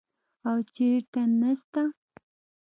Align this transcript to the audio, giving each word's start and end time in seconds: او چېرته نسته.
او 0.47 0.55
چېرته 0.75 1.21
نسته. 1.41 1.83